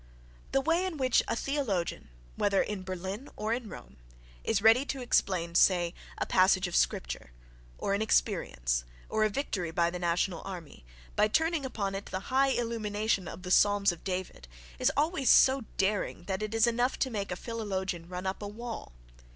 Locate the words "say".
5.53-5.93